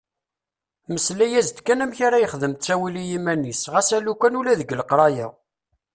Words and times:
Mmeslay-as-d 0.87 1.57
kan 1.65 1.83
amek 1.83 1.99
ara 2.07 2.21
yexdem 2.23 2.53
ttawil 2.55 2.95
i 3.01 3.03
yiman-is 3.09 3.61
ɣas 3.73 3.89
alukan 3.97 4.37
ula 4.39 4.59
deg 4.59 4.69
leqraya. 4.79 5.27